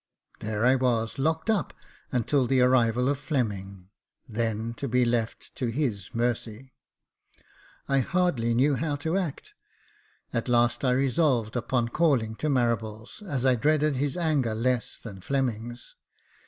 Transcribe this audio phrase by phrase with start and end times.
[0.39, 1.73] There I was, locked up,
[2.11, 3.89] until the arrival of Fleming—
[4.27, 6.73] then to be left to his mercy.
[7.87, 9.53] I hardly knew how to act:
[10.33, 15.21] at last I resolved upon calling to Marables, as I dreaded his anger less than
[15.21, 15.93] Fleming's.